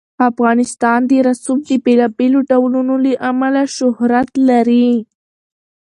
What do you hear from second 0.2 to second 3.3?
افغانستان د رسوب د بېلابېلو ډولونو له